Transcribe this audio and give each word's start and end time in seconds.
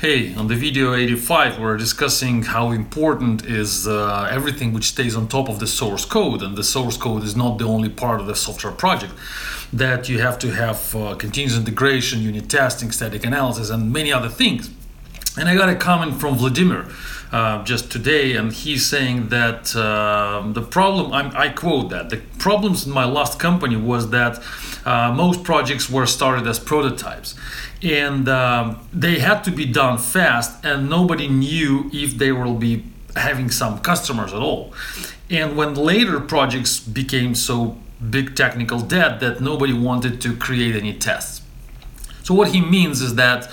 Hey, 0.00 0.32
on 0.36 0.46
the 0.46 0.54
video 0.54 0.94
85, 0.94 1.58
we're 1.58 1.76
discussing 1.76 2.44
how 2.44 2.70
important 2.70 3.44
is 3.44 3.88
uh, 3.88 4.28
everything 4.30 4.72
which 4.72 4.84
stays 4.84 5.16
on 5.16 5.26
top 5.26 5.48
of 5.48 5.58
the 5.58 5.66
source 5.66 6.04
code, 6.04 6.40
and 6.40 6.56
the 6.56 6.62
source 6.62 6.96
code 6.96 7.24
is 7.24 7.34
not 7.34 7.58
the 7.58 7.64
only 7.64 7.88
part 7.88 8.20
of 8.20 8.28
the 8.28 8.36
software 8.36 8.72
project. 8.72 9.12
That 9.72 10.08
you 10.08 10.20
have 10.20 10.38
to 10.38 10.52
have 10.52 10.94
uh, 10.94 11.16
continuous 11.16 11.58
integration, 11.58 12.20
unit 12.20 12.48
testing, 12.48 12.92
static 12.92 13.26
analysis, 13.26 13.70
and 13.70 13.92
many 13.92 14.12
other 14.12 14.28
things. 14.28 14.70
And 15.38 15.48
I 15.48 15.54
got 15.54 15.68
a 15.68 15.76
comment 15.76 16.20
from 16.20 16.36
Vladimir 16.36 16.86
uh, 17.30 17.62
just 17.62 17.92
today, 17.92 18.34
and 18.34 18.52
he's 18.52 18.84
saying 18.86 19.28
that 19.28 19.76
uh, 19.76 20.42
the 20.52 20.62
problem, 20.62 21.12
I'm, 21.12 21.30
i 21.36 21.48
quote 21.48 21.90
that, 21.90 22.10
the 22.10 22.16
problems 22.38 22.86
in 22.86 22.92
my 22.92 23.04
last 23.04 23.38
company 23.38 23.76
was 23.76 24.10
that 24.10 24.42
uh, 24.84 25.12
most 25.14 25.44
projects 25.44 25.88
were 25.88 26.06
started 26.06 26.46
as 26.48 26.58
prototypes. 26.58 27.36
And 27.82 28.28
um, 28.28 28.88
they 28.92 29.20
had 29.20 29.44
to 29.44 29.52
be 29.52 29.64
done 29.64 29.98
fast 29.98 30.64
and 30.64 30.90
nobody 30.90 31.28
knew 31.28 31.88
if 31.92 32.18
they 32.18 32.32
will 32.32 32.54
be 32.54 32.84
having 33.14 33.50
some 33.50 33.78
customers 33.78 34.32
at 34.32 34.40
all. 34.40 34.74
And 35.30 35.56
when 35.56 35.74
later 35.74 36.18
projects 36.18 36.80
became 36.80 37.36
so 37.36 37.78
big 38.10 38.34
technical 38.34 38.80
debt 38.80 39.20
that 39.20 39.40
nobody 39.40 39.72
wanted 39.72 40.20
to 40.22 40.34
create 40.36 40.74
any 40.74 40.94
tests. 40.94 41.42
So 42.24 42.34
what 42.34 42.48
he 42.48 42.60
means 42.60 43.00
is 43.00 43.14
that 43.14 43.48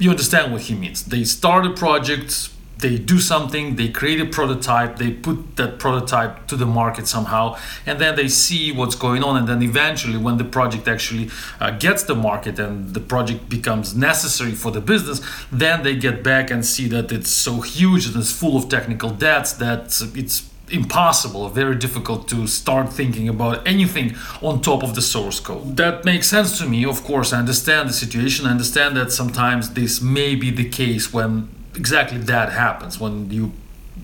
you 0.00 0.10
understand 0.10 0.52
what 0.52 0.62
he 0.62 0.74
means 0.74 1.04
they 1.04 1.24
start 1.24 1.66
a 1.66 1.70
project, 1.70 2.50
they 2.80 2.98
do 2.98 3.18
something, 3.18 3.76
they 3.76 3.88
create 3.88 4.20
a 4.20 4.24
prototype, 4.24 4.96
they 4.96 5.10
put 5.10 5.56
that 5.56 5.78
prototype 5.78 6.46
to 6.48 6.56
the 6.56 6.66
market 6.66 7.06
somehow, 7.06 7.56
and 7.86 8.00
then 8.00 8.16
they 8.16 8.28
see 8.28 8.72
what's 8.72 8.94
going 8.94 9.22
on. 9.22 9.36
And 9.36 9.46
then 9.46 9.62
eventually, 9.62 10.16
when 10.16 10.38
the 10.38 10.44
project 10.44 10.88
actually 10.88 11.30
uh, 11.60 11.72
gets 11.72 12.02
the 12.04 12.14
market 12.14 12.58
and 12.58 12.94
the 12.94 13.00
project 13.00 13.48
becomes 13.48 13.94
necessary 13.94 14.52
for 14.52 14.70
the 14.70 14.80
business, 14.80 15.20
then 15.52 15.82
they 15.82 15.96
get 15.96 16.24
back 16.24 16.50
and 16.50 16.64
see 16.64 16.88
that 16.88 17.12
it's 17.12 17.30
so 17.30 17.60
huge 17.60 18.06
and 18.06 18.16
it's 18.16 18.32
full 18.32 18.56
of 18.56 18.68
technical 18.68 19.10
debts 19.10 19.52
that 19.54 19.84
it's 20.14 20.49
impossible, 20.70 21.48
very 21.48 21.76
difficult 21.76 22.28
to 22.28 22.46
start 22.46 22.92
thinking 22.92 23.28
about 23.28 23.66
anything 23.66 24.16
on 24.42 24.60
top 24.60 24.82
of 24.82 24.94
the 24.94 25.02
source 25.02 25.40
code. 25.40 25.76
That 25.76 26.04
makes 26.04 26.28
sense 26.28 26.58
to 26.58 26.66
me. 26.66 26.84
Of 26.84 27.04
course, 27.04 27.32
I 27.32 27.38
understand 27.38 27.88
the 27.88 27.92
situation. 27.92 28.46
I 28.46 28.50
understand 28.50 28.96
that 28.96 29.12
sometimes 29.12 29.70
this 29.74 30.00
may 30.00 30.34
be 30.34 30.50
the 30.50 30.68
case 30.68 31.12
when 31.12 31.48
exactly 31.74 32.18
that 32.18 32.52
happens 32.52 32.98
when 32.98 33.30
you 33.30 33.52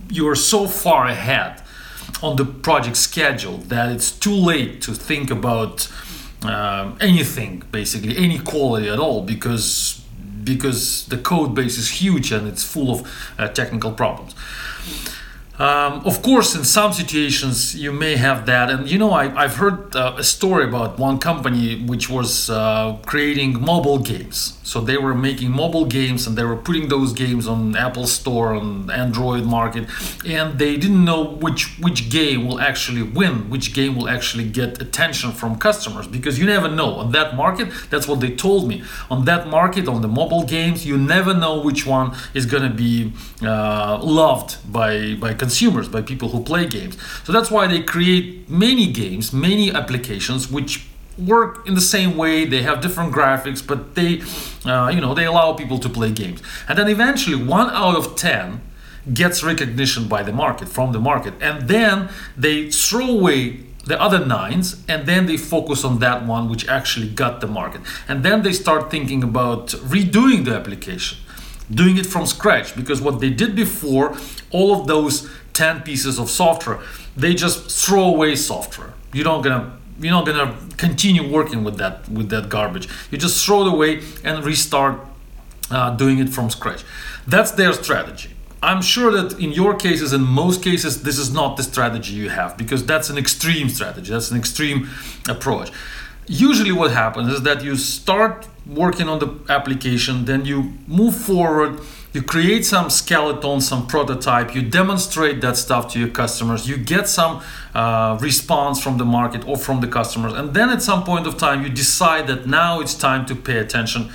you 0.09 0.28
are 0.28 0.37
so 0.37 0.69
far 0.69 1.06
ahead 1.06 1.62
on 2.22 2.37
the 2.37 2.44
project 2.44 2.97
schedule 2.97 3.59
that 3.59 3.91
it's 3.91 4.11
too 4.11 4.34
late 4.34 4.81
to 4.81 4.94
think 4.94 5.31
about 5.31 5.91
uh, 6.44 6.92
anything 7.00 7.62
basically 7.72 8.17
any 8.17 8.39
quality 8.39 8.89
at 8.89 8.98
all 8.98 9.22
because 9.22 10.03
because 10.44 11.06
the 11.06 11.19
code 11.19 11.55
base 11.55 11.77
is 11.77 12.00
huge 12.00 12.31
and 12.31 12.47
it's 12.47 12.62
full 12.62 12.91
of 12.91 13.33
uh, 13.39 13.48
technical 13.48 13.92
problems 13.92 14.34
um, 15.58 16.02
of 16.04 16.20
course, 16.20 16.54
in 16.54 16.64
some 16.64 16.92
situations 16.92 17.74
you 17.74 17.90
may 17.90 18.16
have 18.16 18.44
that, 18.44 18.68
and 18.68 18.90
you 18.90 18.98
know 18.98 19.12
I, 19.12 19.28
have 19.28 19.56
heard 19.56 19.96
uh, 19.96 20.14
a 20.18 20.22
story 20.22 20.64
about 20.64 20.98
one 20.98 21.18
company 21.18 21.82
which 21.82 22.10
was 22.10 22.50
uh, 22.50 22.98
creating 23.06 23.62
mobile 23.62 23.98
games. 23.98 24.58
So 24.64 24.80
they 24.80 24.98
were 24.98 25.14
making 25.14 25.52
mobile 25.52 25.86
games 25.86 26.26
and 26.26 26.36
they 26.36 26.44
were 26.44 26.56
putting 26.56 26.88
those 26.88 27.12
games 27.14 27.46
on 27.46 27.74
Apple 27.74 28.06
Store 28.06 28.54
on 28.54 28.90
Android 28.90 29.44
market, 29.44 29.88
and 30.26 30.58
they 30.58 30.76
didn't 30.76 31.02
know 31.02 31.24
which 31.24 31.78
which 31.78 32.10
game 32.10 32.46
will 32.46 32.60
actually 32.60 33.02
win, 33.02 33.48
which 33.48 33.72
game 33.72 33.96
will 33.96 34.10
actually 34.10 34.44
get 34.44 34.82
attention 34.82 35.32
from 35.32 35.56
customers 35.56 36.06
because 36.06 36.38
you 36.38 36.44
never 36.44 36.68
know 36.68 36.96
on 36.96 37.12
that 37.12 37.34
market. 37.34 37.68
That's 37.88 38.06
what 38.06 38.20
they 38.20 38.32
told 38.36 38.68
me 38.68 38.82
on 39.10 39.24
that 39.24 39.48
market 39.48 39.88
on 39.88 40.02
the 40.02 40.08
mobile 40.08 40.44
games. 40.44 40.84
You 40.84 40.98
never 40.98 41.32
know 41.32 41.62
which 41.62 41.86
one 41.86 42.14
is 42.34 42.44
going 42.44 42.64
to 42.70 42.76
be 42.76 43.14
uh, 43.42 43.98
loved 44.02 44.50
by 44.70 45.14
by 45.14 45.32
customers 45.32 45.45
consumers, 45.47 45.86
by 45.97 46.02
people 46.12 46.28
who 46.33 46.41
play 46.52 46.64
games. 46.78 46.94
So 47.25 47.30
that's 47.34 47.50
why 47.55 47.64
they 47.72 47.80
create 47.94 48.25
many 48.66 48.86
games, 49.02 49.25
many 49.33 49.66
applications 49.81 50.50
which 50.56 50.72
work 51.34 51.53
in 51.69 51.75
the 51.81 51.87
same 51.97 52.12
way. 52.22 52.34
They 52.54 52.62
have 52.69 52.76
different 52.87 53.10
graphics 53.19 53.62
but 53.70 53.81
they 53.98 54.10
uh, 54.70 54.88
you 54.94 55.00
know 55.04 55.12
they 55.19 55.26
allow 55.32 55.48
people 55.62 55.78
to 55.87 55.91
play 55.98 56.10
games. 56.25 56.41
And 56.69 56.75
then 56.78 56.88
eventually 56.98 57.38
one 57.59 57.69
out 57.84 57.97
of 58.00 58.04
10 58.16 58.60
gets 59.20 59.37
recognition 59.53 60.03
by 60.15 60.20
the 60.28 60.34
market 60.44 60.66
from 60.76 60.88
the 60.97 61.03
market. 61.10 61.34
And 61.49 61.56
then 61.75 61.94
they 62.44 62.56
throw 62.82 63.09
away 63.19 63.38
the 63.91 63.97
other 64.06 64.20
nines 64.37 64.66
and 64.93 65.00
then 65.10 65.22
they 65.31 65.38
focus 65.54 65.81
on 65.88 66.00
that 66.06 66.19
one 66.34 66.44
which 66.53 66.65
actually 66.78 67.09
got 67.22 67.34
the 67.44 67.50
market. 67.60 67.81
And 68.09 68.16
then 68.26 68.43
they 68.47 68.54
start 68.65 68.82
thinking 68.94 69.22
about 69.31 69.65
redoing 69.94 70.41
the 70.47 70.54
application 70.60 71.19
doing 71.70 71.97
it 71.97 72.06
from 72.06 72.26
scratch 72.26 72.76
because 72.76 73.00
what 73.00 73.20
they 73.20 73.31
did 73.31 73.54
before 73.56 74.16
all 74.50 74.81
of 74.81 74.87
those 74.87 75.28
10 75.56 75.83
pieces 75.83 76.19
of 76.19 76.28
software. 76.28 76.78
They 77.17 77.34
just 77.34 77.71
throw 77.71 78.05
away 78.05 78.37
software. 78.37 78.93
You're 79.12 79.25
not 79.25 79.43
gonna 79.43 79.78
you're 79.99 80.12
not 80.12 80.27
gonna 80.27 80.55
continue 80.77 81.27
working 81.27 81.65
with 81.65 81.78
that 81.78 82.09
with 82.09 82.28
that 82.28 82.49
garbage. 82.49 82.89
You 83.11 83.19
just 83.19 83.44
throw 83.44 83.67
it 83.67 83.72
away 83.72 84.03
and 84.22 84.44
restart 84.44 85.00
uh, 85.71 85.97
doing 85.97 86.19
it 86.19 86.28
from 86.28 86.50
scratch. 86.50 86.84
That's 87.27 87.53
their 87.53 87.72
strategy. 87.72 88.31
I'm 88.62 88.83
sure 88.83 89.11
that 89.12 89.39
in 89.41 89.53
your 89.53 89.75
cases 89.75 90.12
in 90.12 90.22
most 90.22 90.62
cases 90.62 91.03
this 91.03 91.19
is 91.19 91.33
not 91.33 91.56
the 91.56 91.62
strategy 91.62 92.15
you 92.15 92.28
have 92.28 92.56
because 92.59 92.84
that's 92.84 93.09
an 93.09 93.17
extreme 93.17 93.69
strategy. 93.71 94.12
That's 94.12 94.31
an 94.31 94.38
extreme 94.38 94.91
approach 95.28 95.71
usually 96.26 96.72
what 96.72 96.91
happens 96.91 97.32
is 97.32 97.42
that 97.42 97.62
you 97.62 97.76
start 97.76 98.48
working 98.66 99.09
on 99.09 99.19
the 99.19 99.28
application 99.48 100.25
then 100.25 100.44
you 100.44 100.72
move 100.87 101.14
forward 101.14 101.81
you 102.16 102.22
create 102.22 102.64
some 102.64 102.88
skeleton, 102.88 103.60
some 103.60 103.87
prototype, 103.87 104.54
you 104.54 104.62
demonstrate 104.62 105.42
that 105.42 105.59
stuff 105.59 105.92
to 105.92 105.98
your 105.98 106.09
customers, 106.09 106.66
you 106.66 106.78
get 106.78 107.10
some 107.10 107.42
uh, 107.75 108.16
response 108.22 108.82
from 108.82 108.97
the 108.97 109.04
market 109.04 109.47
or 109.47 109.59
from 109.59 109.82
the 109.82 109.87
customers, 109.87 110.32
and 110.32 110.54
then 110.54 110.70
at 110.70 110.81
some 110.81 111.04
point 111.04 111.26
of 111.26 111.37
time, 111.37 111.62
you 111.62 111.69
decide 111.69 112.26
that 112.26 112.47
now 112.47 112.81
it's 112.81 112.94
time 112.94 113.26
to 113.26 113.34
pay 113.34 113.58
attention 113.58 114.10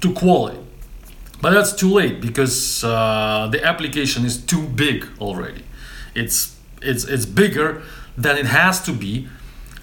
to 0.00 0.12
quality. 0.12 0.58
But 1.40 1.50
that's 1.50 1.72
too 1.72 1.90
late 1.90 2.20
because 2.20 2.82
uh, 2.82 3.48
the 3.52 3.64
application 3.64 4.24
is 4.24 4.36
too 4.36 4.66
big 4.66 5.06
already. 5.20 5.62
It's 6.16 6.56
it's 6.82 7.04
it's 7.04 7.26
bigger 7.26 7.82
than 8.16 8.36
it 8.36 8.46
has 8.46 8.82
to 8.82 8.92
be 8.92 9.28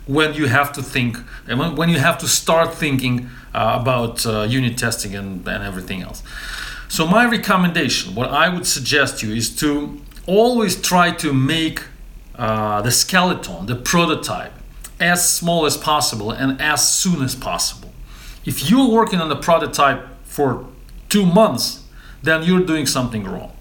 when 0.07 0.33
you 0.33 0.47
have 0.47 0.71
to 0.73 0.83
think 0.83 1.17
and 1.47 1.77
when, 1.77 1.89
you 1.89 1.99
have 1.99 2.17
to 2.19 2.27
start 2.27 2.73
thinking 2.73 3.29
uh, 3.53 3.77
about 3.81 4.25
uh, 4.25 4.43
unit 4.43 4.77
testing 4.77 5.15
and, 5.15 5.47
and 5.47 5.63
everything 5.63 6.01
else. 6.01 6.21
So, 6.87 7.07
my 7.07 7.25
recommendation, 7.25 8.13
what 8.13 8.29
I 8.29 8.49
would 8.49 8.67
suggest 8.67 9.23
you 9.23 9.33
is 9.33 9.55
to 9.57 10.01
always 10.27 10.79
try 10.79 11.11
to 11.11 11.33
make 11.33 11.81
uh, 12.35 12.81
the 12.81 12.91
skeleton, 12.91 13.65
the 13.65 13.75
prototype, 13.75 14.53
as 14.99 15.27
small 15.27 15.65
as 15.65 15.77
possible 15.77 16.31
and 16.31 16.61
as 16.61 16.87
soon 16.87 17.23
as 17.23 17.35
possible. 17.35 17.91
If 18.45 18.69
you're 18.69 18.89
working 18.89 19.19
on 19.19 19.29
the 19.29 19.35
prototype 19.35 20.05
for 20.23 20.65
two 21.09 21.25
months, 21.25 21.83
then 22.21 22.43
you're 22.43 22.65
doing 22.65 22.85
something 22.85 23.23
wrong. 23.23 23.51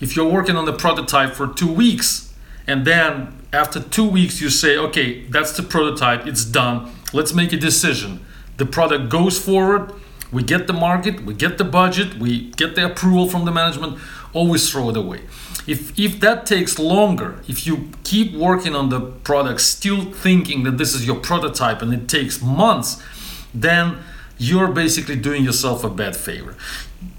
If 0.00 0.16
you're 0.16 0.30
working 0.30 0.56
on 0.56 0.64
the 0.64 0.72
prototype 0.72 1.32
for 1.34 1.46
two 1.46 1.72
weeks, 1.72 2.33
and 2.66 2.86
then 2.86 3.38
after 3.52 3.80
two 3.80 4.08
weeks 4.08 4.40
you 4.40 4.50
say, 4.50 4.76
okay, 4.76 5.22
that's 5.26 5.56
the 5.56 5.62
prototype, 5.62 6.26
it's 6.26 6.44
done, 6.44 6.90
let's 7.12 7.32
make 7.32 7.52
a 7.52 7.56
decision. 7.56 8.24
The 8.56 8.66
product 8.66 9.08
goes 9.08 9.38
forward, 9.38 9.92
we 10.32 10.42
get 10.42 10.66
the 10.66 10.72
market, 10.72 11.24
we 11.24 11.34
get 11.34 11.58
the 11.58 11.64
budget, 11.64 12.18
we 12.18 12.50
get 12.52 12.74
the 12.74 12.86
approval 12.86 13.28
from 13.28 13.44
the 13.44 13.52
management, 13.52 13.98
always 14.32 14.70
throw 14.70 14.90
it 14.90 14.96
away. 14.96 15.20
If, 15.66 15.98
if 15.98 16.20
that 16.20 16.44
takes 16.44 16.78
longer, 16.78 17.40
if 17.48 17.66
you 17.66 17.90
keep 18.02 18.34
working 18.34 18.74
on 18.74 18.90
the 18.90 19.00
product, 19.00 19.60
still 19.60 20.12
thinking 20.12 20.64
that 20.64 20.76
this 20.76 20.94
is 20.94 21.06
your 21.06 21.16
prototype 21.16 21.80
and 21.82 21.94
it 21.94 22.08
takes 22.08 22.42
months, 22.42 23.02
then 23.54 23.98
you're 24.36 24.68
basically 24.68 25.16
doing 25.16 25.44
yourself 25.44 25.84
a 25.84 25.88
bad 25.88 26.16
favor. 26.16 26.56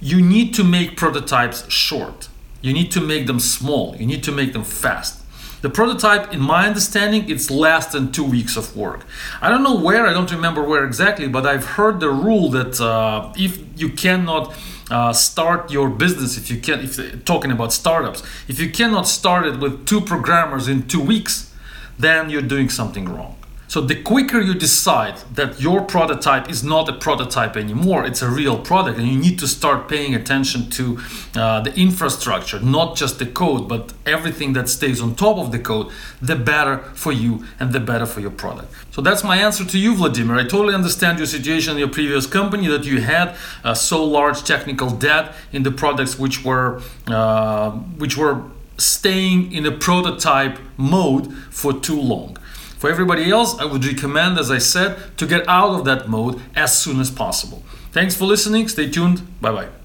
You 0.02 0.22
need 0.22 0.54
to 0.56 0.64
make 0.64 0.98
prototypes 0.98 1.70
short. 1.72 2.28
You 2.62 2.74
need 2.74 2.92
to 2.92 3.02
make 3.02 3.28
them 3.28 3.40
small. 3.40 3.96
You 3.96 4.06
need 4.06 4.24
to 4.26 4.32
make 4.32 4.54
them 4.54 4.64
fast. 4.64 5.25
The 5.66 5.72
prototype, 5.72 6.32
in 6.32 6.42
my 6.42 6.68
understanding, 6.68 7.28
it's 7.28 7.50
less 7.50 7.88
than 7.88 8.12
two 8.12 8.24
weeks 8.24 8.56
of 8.56 8.78
work. 8.78 9.04
I 9.42 9.50
don't 9.50 9.64
know 9.64 9.76
where, 9.76 10.06
I 10.06 10.14
don't 10.14 10.32
remember 10.32 10.62
where 10.62 10.86
exactly, 10.86 11.28
but 11.28 11.48
I've 11.48 11.66
heard 11.66 12.00
the 12.00 12.12
rule 12.12 12.52
that 12.52 12.80
uh, 12.80 13.34
if 13.36 13.58
you 13.76 13.90
cannot 13.90 14.54
uh, 14.92 15.12
start 15.12 15.72
your 15.72 15.90
business, 15.90 16.38
if 16.38 16.52
you 16.52 16.62
can, 16.62 16.82
if 16.82 17.26
talking 17.26 17.52
about 17.52 17.74
startups, 17.74 18.22
if 18.48 18.60
you 18.60 18.70
cannot 18.70 19.08
start 19.08 19.48
it 19.48 19.60
with 19.60 19.88
two 19.88 20.02
programmers 20.02 20.68
in 20.68 20.88
two 20.88 21.02
weeks, 21.02 21.52
then 21.98 22.30
you're 22.30 22.44
doing 22.44 22.70
something 22.70 23.06
wrong. 23.10 23.36
So 23.68 23.82
the 23.82 24.02
quicker 24.02 24.40
you 24.40 24.54
decide 24.54 25.18
that 25.34 25.60
your 25.60 25.82
prototype 25.82 26.50
is 26.50 26.64
not 26.64 26.88
a 26.88 26.94
prototype 26.94 27.58
anymore, 27.58 28.06
it's 28.06 28.22
a 28.22 28.30
real 28.30 28.58
product, 28.60 29.00
and 29.00 29.08
you 29.08 29.18
need 29.18 29.40
to 29.40 29.48
start 29.48 29.90
paying 29.90 30.14
attention 30.14 30.70
to 30.72 31.00
uh, 31.36 31.62
the 31.62 31.74
infrastructure, 31.76 32.60
not 32.60 32.96
just 32.96 33.20
the 33.20 33.26
code, 33.26 33.68
but 33.68 33.94
everything 34.06 34.54
that 34.54 34.70
stays 34.70 35.02
on 35.02 35.16
top 35.16 35.38
of 35.38 35.52
the 35.52 35.60
code, 35.60 35.92
the 36.22 36.36
better 36.36 36.78
for 36.94 37.12
you 37.12 37.44
and 37.60 37.74
the 37.74 37.80
better 37.80 38.06
for 38.06 38.22
your 38.22 38.32
product. 38.32 38.72
So 38.92 39.02
that's 39.02 39.24
my 39.24 39.38
answer 39.38 39.66
to 39.66 39.78
you, 39.78 39.96
Vladimir. 39.96 40.36
I 40.36 40.44
totally 40.44 40.74
understand 40.74 41.18
your 41.18 41.28
situation 41.28 41.74
in 41.74 41.80
your 41.80 41.90
previous 41.90 42.28
company 42.28 42.68
that 42.68 42.86
you 42.86 43.02
had 43.02 43.36
uh, 43.64 43.74
so 43.74 44.04
large 44.04 44.44
technical 44.44 44.90
debt 44.90 45.34
in 45.52 45.64
the 45.64 45.72
products 45.72 46.18
which 46.20 46.46
were 46.46 46.82
uh, 47.08 47.72
which 47.72 48.16
were 48.18 48.44
staying 48.78 49.52
in 49.52 49.66
a 49.66 49.72
prototype 49.72 50.60
mode 50.78 51.34
for 51.50 51.74
too 51.74 52.00
long. 52.00 52.38
For 52.78 52.90
everybody 52.90 53.30
else, 53.32 53.58
I 53.60 53.66
would 53.66 53.86
recommend, 53.86 54.38
as 54.38 54.52
I 54.52 54.60
said, 54.60 55.18
to 55.18 55.26
get 55.26 55.48
out 55.48 55.72
of 55.72 55.86
that 55.86 56.08
mode 56.10 56.42
as 56.56 56.78
soon 56.78 57.00
as 57.00 57.10
possible. 57.10 57.64
Thanks 57.92 58.16
for 58.16 58.26
listening. 58.26 58.68
Stay 58.68 58.90
tuned. 58.90 59.22
Bye 59.42 59.52
bye. 59.52 59.85